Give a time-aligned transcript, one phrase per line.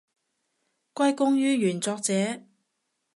[0.95, 2.41] 歸功於原作者